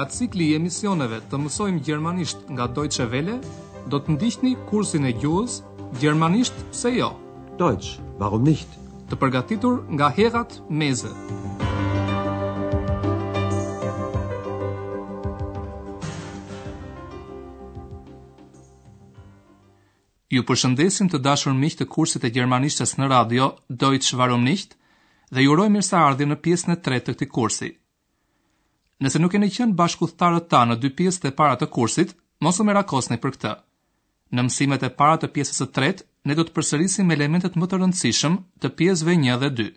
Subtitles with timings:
[0.00, 3.34] nga cikli i emisioneve të mësojmë gjermanisht nga Deutsche Welle,
[3.92, 5.58] do të ndihni kursin e gjuhës
[6.00, 7.10] Gjermanisht se jo.
[7.60, 8.70] Deutsch, warum nicht?
[9.10, 11.10] Të përgatitur nga Herat Meze.
[20.30, 24.78] Ju përshëndesim të dashur miq të kursit të gjermanishtes në radio Deutsch warum nicht
[25.34, 27.70] dhe ju uroj mirëseardhje në pjesën e tretë të këtij kursi.
[29.00, 32.10] Nëse nuk jeni qenë bashkuthtarët ta në dy pjesët e para të kursit,
[32.44, 33.52] mos u merakosni për këtë.
[34.36, 37.78] Në mësimet e para të pjesës së tretë, ne do të përsërisim elementet më të
[37.80, 39.70] rëndësishëm të pjesëve 1 dhe 2.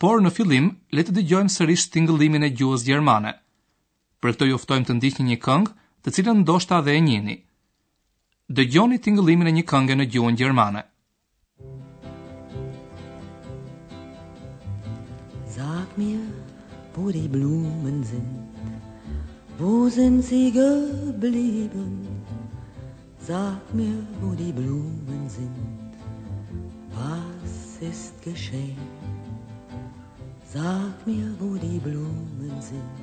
[0.00, 3.34] Por në fillim, le të dëgjojmë sërish tingëllimin e gjuhës gjermane.
[4.20, 5.72] Për këtë ju ftojmë të ndiqni një këngë,
[6.02, 7.36] të cilën ndoshta dhe e njihni.
[8.58, 10.86] Dëgjoni tingëllimin e një këngë në gjuhën gjermane.
[17.02, 18.46] wo die Blumen sind.
[19.58, 21.88] Wo sind sie geblieben?
[23.30, 25.62] Sag mir, wo die Blumen sind.
[27.00, 27.52] Was
[27.90, 28.84] ist geschehen?
[30.56, 32.94] Sag mir, wo die Blumen sind.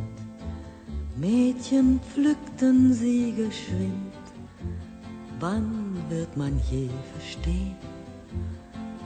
[1.25, 4.25] Mädchen pflückten sie geschwind.
[5.40, 5.72] Wann
[6.14, 7.75] wird man je verstehen?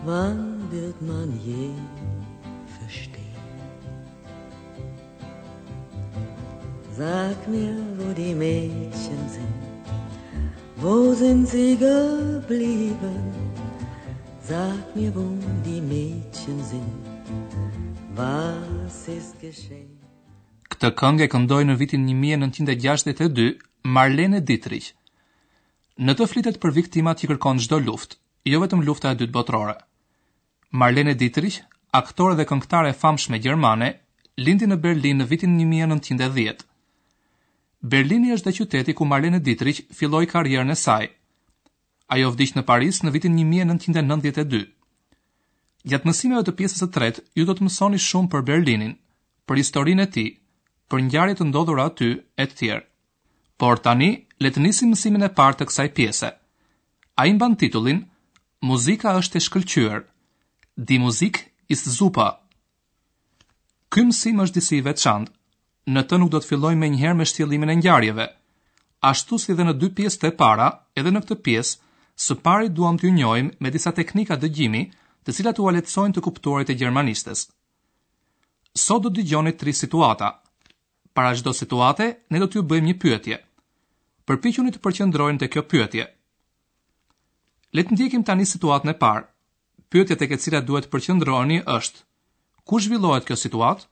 [0.06, 1.70] Wann wird man je
[2.80, 3.21] verstehen?
[7.02, 9.62] Sag mir, wo die Mädchen sind,
[10.84, 13.22] wo sind sie geblieben?
[14.52, 15.26] Sag mir, wo
[15.68, 17.00] die Mädchen sind,
[18.20, 19.90] was ist geschehen?
[20.70, 23.50] Këtë këngë e këndoi në vitin 1962
[23.98, 24.92] Marlene Dietrich.
[26.06, 28.22] Në të flitet për viktimat që kërkon çdo luftë,
[28.54, 29.76] jo vetëm lufta e dytë botërore.
[30.84, 31.58] Marlene Dietrich,
[32.04, 33.90] aktore dhe këngëtare famshme gjermane,
[34.46, 36.68] lindi në Berlin në vitin 1910.
[37.90, 41.08] Berlini është dhe qyteti ku Marlene Dietrich filloi karrierën e saj.
[42.14, 44.68] Ajo vdiq në Paris në vitin 1992.
[45.90, 48.94] Gjatë mësimeve të pjesës së tretë, ju do të mësoni shumë për Berlinin,
[49.50, 50.30] për historinë e tij,
[50.94, 52.86] për ngjarjet të ndodhura aty e të tjerë.
[53.62, 54.12] Por tani
[54.42, 56.32] le të nisim mësimin e parë të kësaj pjese.
[57.22, 58.04] Ai mban titullin
[58.70, 60.02] Muzika është e shkëlqyer.
[60.90, 62.30] Di muzik ist zupa.
[63.92, 65.34] Ky mësim është disi i veçantë
[65.90, 68.28] në të nuk do të fillojmë me njëherë me shtjelimin e njarjeve.
[69.10, 71.78] Ashtu si dhe në dy pjesë të para, edhe në këtë pjesë,
[72.22, 74.84] së pari duam të njojmë me disa teknika dëgjimi
[75.26, 77.48] të cilat u lehtësojnë të kuptuarit e gjermanistës.
[78.78, 80.32] Sot do të dëgjoni tri situata.
[81.14, 83.40] Para çdo situate, ne do t'ju bëjmë një pyetje.
[84.26, 86.06] Përpiquni të përqendroheni të kjo pyetje.
[87.76, 89.26] Letë ndjekim tani situatën e parë.
[89.92, 92.04] Pyetjet e ke cilat duhet të përqendroheni është:
[92.68, 93.91] Ku zhvillohet kjo situatë?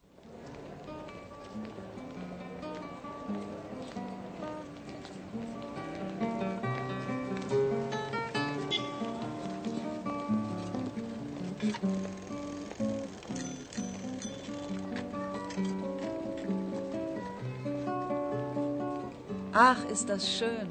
[19.61, 20.67] Ach, ist das schön.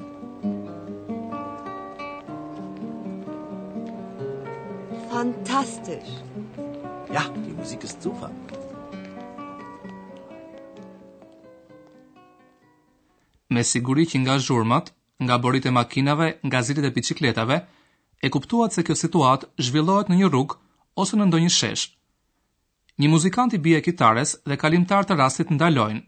[5.11, 6.11] Fantastisch.
[7.17, 8.29] Ja, die Musik ist super.
[13.49, 14.89] Me siguri që nga zhurmat,
[15.19, 17.59] nga borit e makinave, nga zirit e bicikletave,
[18.25, 20.57] e kuptuat se kjo situat zhvillohet në një rrug
[21.05, 21.85] ose në ndonjë shesh.
[23.03, 26.05] Një muzikant i bie kitares dhe kalimtar të rastit ndalojnë,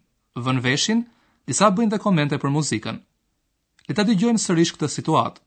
[0.47, 1.05] vën veshin
[1.51, 2.97] disa bëjnë dhe komente për muzikën.
[3.89, 5.41] Le ta dëgjojmë sërish këtë situatë.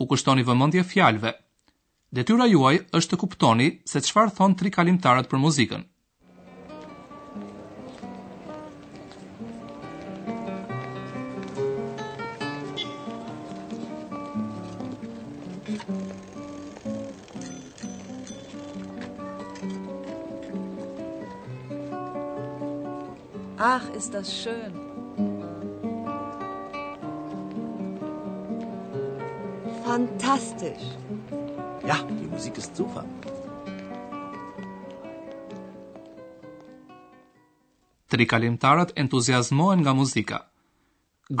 [0.00, 1.34] U kushtoni vëmendje fjalëve.
[2.16, 5.84] Detyra juaj është të kuptoni se çfarë thon tri kalimtarët për muzikën.
[23.74, 24.85] Ach, ist das schön.
[29.96, 30.84] fantastisch.
[31.90, 33.04] Ja, die Musik ist super.
[38.10, 40.38] Tri kalimtarët entuziasmohen nga muzika.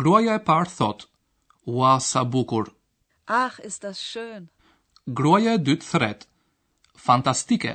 [0.00, 1.00] Gruaja e parë thot:
[1.74, 2.64] "Ua sa bukur."
[3.44, 4.42] Ach, ist das schön.
[5.18, 6.20] Gruaja e dytë thret:
[7.06, 7.72] "Fantastike."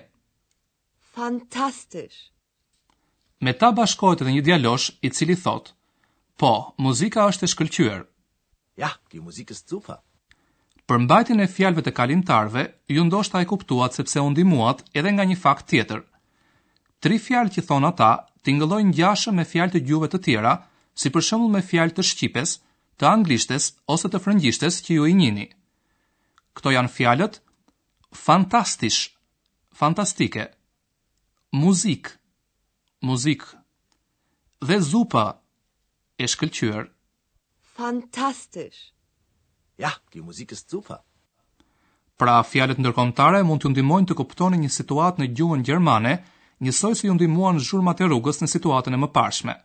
[1.16, 2.18] Fantastisch.
[3.46, 5.66] Me ta bashkohet edhe një djalosh i cili thot:
[6.42, 6.52] "Po,
[6.86, 8.02] muzika është e shkëlqyer."
[8.82, 9.98] Ja, die Musik ist super.
[10.92, 12.62] Për mbajtjen e fjalëve të kalimtarve,
[12.96, 16.02] ju ndoshta e kuptuat sepse u ndihmuat edhe nga një fakt tjetër.
[17.00, 18.10] Tri fjalë që thon ata
[18.48, 20.52] tingëllojnë ngjashëm me fjalë të gjuhëve të tjera,
[21.00, 22.54] si për shembull me fjalë të shqipes,
[23.00, 25.48] të anglishtes ose të frëngjishtes që ju i njihni.
[26.60, 27.40] Kto janë fjalët?
[28.28, 29.00] Fantastisch.
[29.84, 30.50] Fantastike.
[31.64, 32.12] Muzik.
[33.08, 33.48] Muzik.
[34.68, 35.26] Dhe zupa
[36.20, 36.90] e shkëlqyer.
[37.80, 38.90] Fantastisch.
[39.82, 41.00] Ja, die Musik ist super.
[42.22, 46.12] Pra fjalët ndërkombëtare mund t'ju ndihmojnë të kuptoni një situatë në gjuhën gjermane,
[46.62, 49.56] njësoj si ju ndihmuan zhurmat e rrugës në situatën e mëparshme.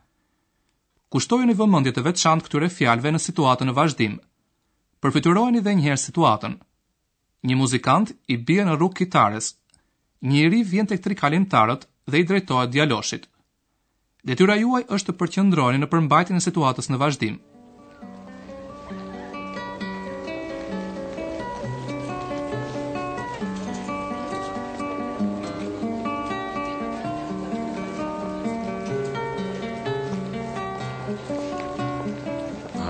[1.13, 4.15] Kushtojeni vëmendje të veçantë këtyre fjalëve në situatën e vazhdim.
[5.05, 6.55] Përfituroheni edhe njëherë situatën.
[7.51, 9.53] Një muzikant i bie në rrugë kitares.
[10.23, 13.29] Një njeri vjen tek tri kalimtarët dhe i drejtohet djaloshit.
[14.27, 17.37] Detyra juaj është të përqendroheni në përmbajtjen e situatës në vazhdim.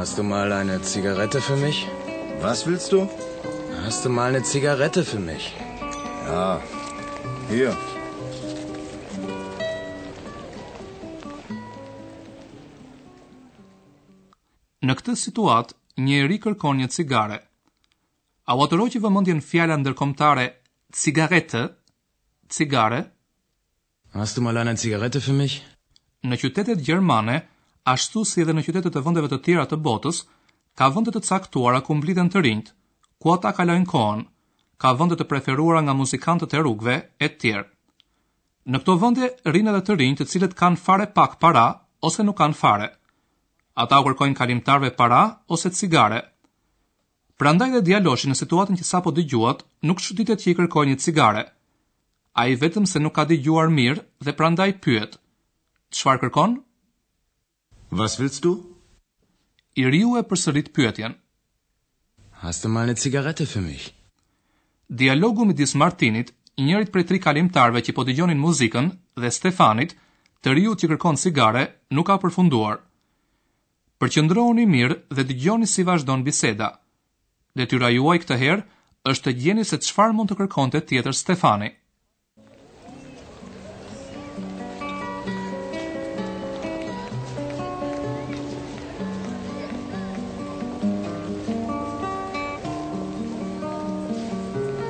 [0.06, 1.78] Hast du mal eine Zigarette für mich?
[2.40, 2.98] Was willst du?
[3.84, 5.44] Hast du mal eine Zigarette für mich?
[6.30, 6.44] Ja,
[7.50, 7.72] hier.
[14.86, 15.74] Në këtë situatë,
[16.06, 17.40] njeri kërkon një cigare.
[18.46, 20.46] A u atëroj që vëmëndjen fjala ndërkomtare
[21.02, 21.64] cigarete,
[22.60, 23.02] cigare?
[24.14, 25.58] Hast du mal eine Zigarette für mich?
[26.22, 27.40] Në qytetet gjermane,
[27.92, 30.22] ashtu si edhe në qytetet e vendeve të tjera të botës,
[30.78, 32.68] ka vende të caktuara ku mblidhen të rinjt,
[33.22, 34.22] ku ata kalojnë kohën,
[34.82, 37.66] ka vende të preferuara nga muzikantët e rrugëve e të tjerë.
[38.74, 41.62] Në këto vende rrin edhe të rinjt të cilët kanë fare pak para
[42.08, 42.88] ose nuk kanë fare.
[43.84, 45.22] Ata u kërkojnë kalimtarve para
[45.54, 46.18] ose cigare.
[47.38, 51.44] Prandaj dhe dialoshi në situatën që sapo dëgjuat, nuk çuditet që i kërkojnë një cigare.
[52.42, 55.18] Ai vetëm se nuk ka dëgjuar mirë dhe prandaj pyet:
[55.92, 56.56] "Çfarë kërkon?"
[57.90, 58.50] Was willst du?
[59.78, 61.14] I riu e përsërit pyetjen.
[62.42, 63.94] Hast du mal eine Zigarette für mich?
[64.88, 68.90] Dialogu me Dis Martinit, njërit prej tre kalimtarve që po dëgjonin muzikën
[69.22, 69.94] dhe Stefanit,
[70.42, 72.80] të riu që kërkon cigare, nuk ka përfunduar.
[74.00, 76.70] Përqendrohuni mirë dhe dëgjoni si vazhdon biseda.
[77.56, 78.66] Detyra juaj këtë herë
[79.12, 81.70] është të gjeni se çfarë mund të kërkonte tjetër Stefani.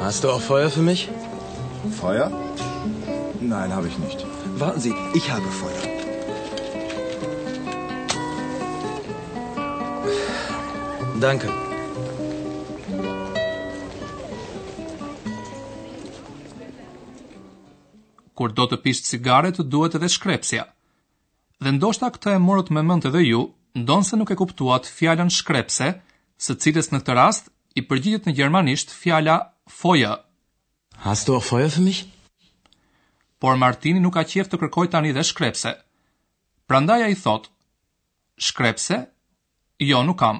[0.08, 1.00] Hast du auch Feuer für mich?
[2.00, 2.26] Feuer?
[3.54, 4.18] Nein, habe ich nicht.
[4.60, 5.82] Warten Sie, ich habe Feuer.
[11.26, 11.48] Danke.
[18.34, 20.68] Kur do të pish cigare, të duhet edhe shkrepsja.
[21.58, 23.42] Dhe ndoshta këtë e morët me mend edhe ju,
[23.82, 25.90] ndonse nuk e kuptuat fjalën shkrepse,
[26.46, 30.22] së cilës në këtë rast i përgjigjet në gjermanisht fjala Feuer.
[30.98, 32.06] Hast du auch Feuer für mich?
[33.40, 35.72] Por Martini nuk ka qef të kërkoj tani dhe shkrepse.
[36.66, 37.50] Prandaj ai thot:
[38.46, 38.98] Shkrepse?
[39.78, 40.38] Jo, nuk kam.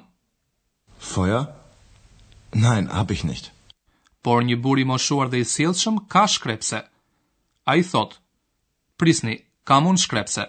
[0.98, 1.42] Feuer?
[2.54, 3.50] Nein, hab ich nicht.
[4.22, 6.80] Por një buri moshuar dhe i sjellshëm ka shkrepse.
[7.66, 8.16] Ai thot:
[8.98, 10.46] Prisni, kam un shkrepse.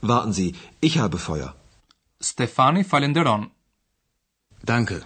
[0.00, 1.52] Warten Sie, ich habe Feuer.
[2.20, 3.50] Stefani falenderon.
[4.62, 5.02] Danke.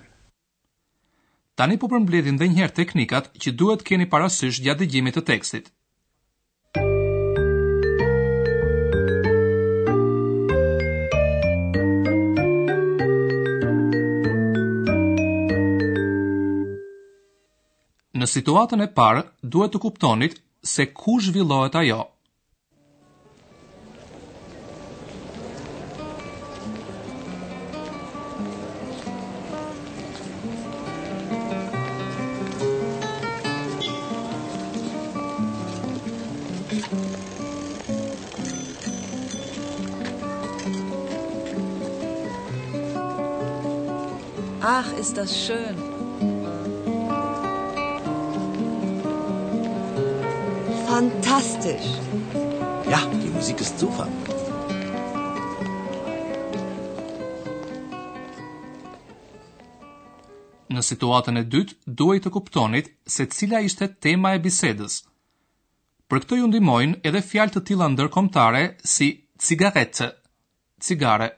[1.55, 5.69] Tani po përmbledhin dhe njëherë teknikat që duhet keni parasysh gjatë dëgjimit të tekstit.
[18.23, 20.41] Në situatën e parë, duhet të kuptonit
[20.75, 22.01] se ku zhvillohet ajo–
[44.65, 45.75] Ach, ist das schön.
[50.87, 51.89] Fantastisch.
[52.89, 54.07] Ja, die Musik ist super.
[60.71, 65.01] Në situatën e dytë, duaj të kuptonit se cila ishte tema e bisedës.
[66.07, 68.63] Për këtë ju ndimojnë edhe fjalë të tila ndërkomtare
[68.95, 69.11] si
[69.43, 70.13] cigarete,
[70.79, 71.33] cigare.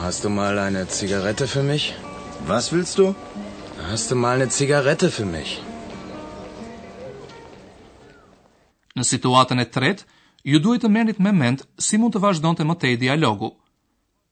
[0.00, 1.94] Hast du mal eine Zigarette für mich?
[2.46, 3.14] Was willst du?
[3.90, 5.50] Hast du mal eine Zigarette für mich?
[8.96, 10.06] Në situatën e tretë,
[10.52, 13.50] ju duhet të merrni me mend si mund të vazhdonte më tej dialogu.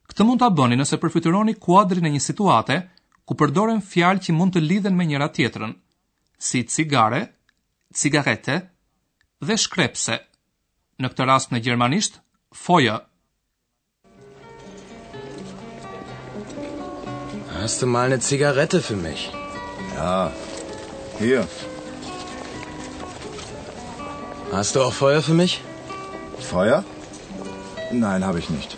[0.08, 2.78] Këtë mund ta bëni nëse përfituroni kuadrin e një situate
[3.28, 5.76] ku përdoren fjalë që mund të lidhen me njëra tjetrën,
[6.48, 7.20] si cigare,
[7.92, 8.56] cigarette
[9.44, 10.16] dhe shkrepse.
[10.98, 12.22] Në këtë rast në gjermanisht,
[12.64, 12.96] foja.
[17.60, 19.32] Hast du mal eine Zigarette für mich?
[19.96, 20.30] Ja,
[21.18, 21.44] hier.
[24.52, 25.60] Hast du auch Feuer für mich?
[26.50, 26.84] Feuer?
[27.92, 28.76] Nein, habe ich nicht.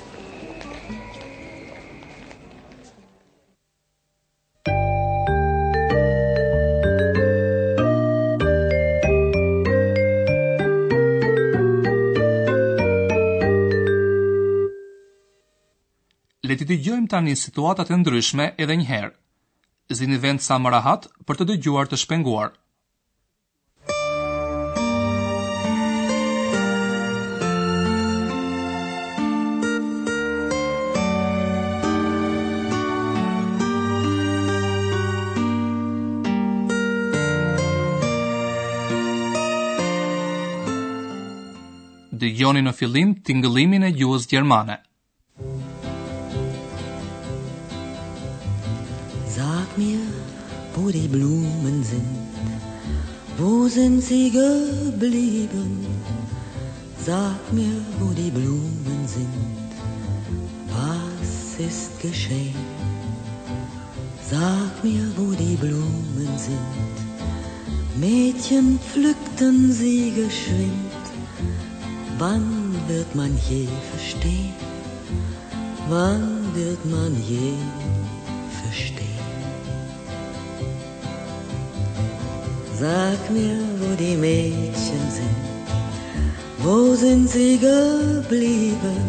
[16.80, 19.10] dëgjojmë tani situatat e ndryshme edhe njëherë.
[19.98, 22.54] Zini vend sa më rahat për të dëgjuar të shpenguar.
[42.20, 44.80] Dëgjoni në fillim tingëllimin e gjuhës gjermane.
[49.40, 50.00] Sag mir,
[50.74, 52.30] wo die Blumen sind,
[53.38, 55.70] wo sind sie geblieben?
[57.06, 59.70] Sag mir, wo die Blumen sind,
[60.74, 61.30] was
[61.68, 62.66] ist geschehen?
[64.32, 66.96] Sag mir, wo die Blumen sind,
[68.04, 70.98] Mädchen pflückten sie geschwind.
[72.18, 72.46] Wann
[72.88, 74.52] wird man je verstehen?
[75.88, 77.52] Wann wird man je
[78.62, 78.99] verstehen?
[82.80, 85.42] Sag mir, wo die Mädchen sind.
[86.64, 89.00] Wo sind sie geblieben?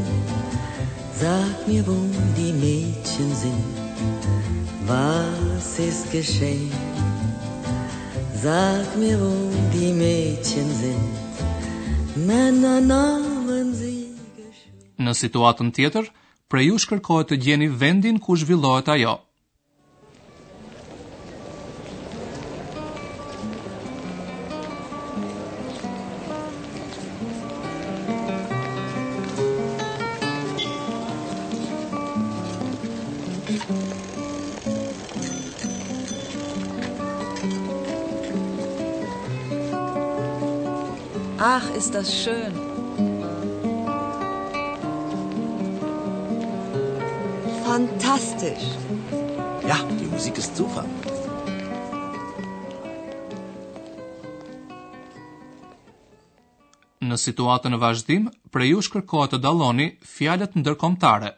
[1.23, 1.95] Sag mir, wo
[2.39, 3.63] die Mädchen sind.
[4.91, 6.69] Was ist geschehen?
[8.47, 9.33] Sag mir, wo
[9.77, 11.15] die Mädchen sind.
[12.27, 13.01] Nana na
[15.05, 16.11] Në situatën tjetër,
[16.51, 19.15] prej u shkërkohet të gjeni vendin ku zhvillohet ajo.
[41.43, 42.53] Ach, ist das schön.
[47.65, 48.67] Fantastisch.
[49.67, 50.83] Ja, die Musik ist super.
[57.01, 61.33] Në situatën e vazhdim, për ju shkërkohet të daloni fjalët ndërkomtare.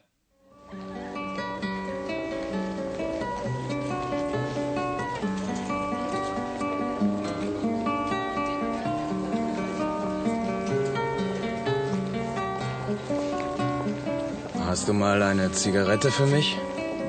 [14.74, 16.58] Hast du mal eine Zigarette für mich?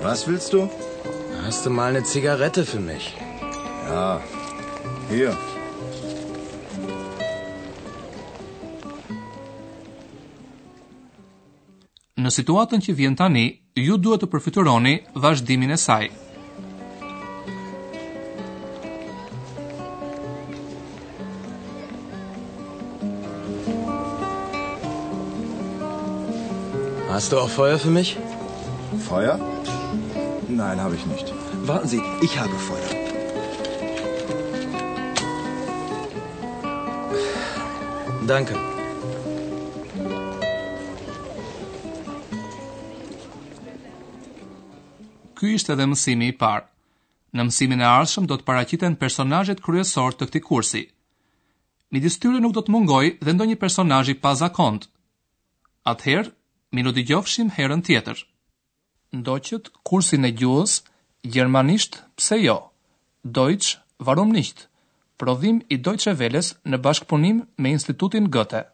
[0.03, 0.69] Was willst du?
[1.47, 3.05] Hast du mal eine Zigarette für mich?
[3.91, 4.09] Ja.
[5.13, 5.31] Hier.
[12.21, 13.47] Në situatën që vjen tani,
[13.87, 14.95] ju duhet të përfituroni
[15.25, 16.11] vazhdimin e saj.
[27.17, 28.09] Hast du auch Feuer für mich?
[29.09, 29.35] Feuer?
[30.61, 31.27] Nein, habe ich nicht.
[31.69, 32.91] Warten Sie, ich habe Feuer.
[38.33, 38.55] Danke.
[45.39, 46.67] Ky ishte dhe mësimi i parë.
[46.67, 50.83] Në mësimin e ardhshëm do të paraqiten personazhet kryesor të këtij kursi.
[51.95, 54.89] Midis tyre nuk do të mungojë dhe ndonjë personazh i pazakont.
[55.95, 56.41] Atëherë,
[56.75, 58.19] mi në digjofshim herën tjetër.
[59.15, 60.73] Ndoqët kursin e gjuhës,
[61.35, 62.57] Gjermanisht, pse jo?
[63.37, 63.77] Deutsch,
[64.09, 64.67] varum nicht?
[65.23, 68.65] Prodhim i Deutsche Welles në bashkëpunim me Institutin Goethe.